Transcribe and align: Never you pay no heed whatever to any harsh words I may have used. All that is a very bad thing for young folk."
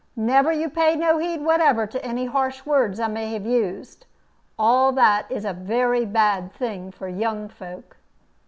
Never 0.15 0.51
you 0.51 0.67
pay 0.67 0.95
no 0.95 1.19
heed 1.19 1.43
whatever 1.45 1.85
to 1.85 2.03
any 2.03 2.25
harsh 2.25 2.65
words 2.65 2.99
I 2.99 3.07
may 3.07 3.31
have 3.33 3.45
used. 3.45 4.07
All 4.57 4.91
that 4.93 5.31
is 5.31 5.45
a 5.45 5.53
very 5.53 6.05
bad 6.05 6.51
thing 6.51 6.89
for 6.89 7.07
young 7.07 7.47
folk." 7.47 7.97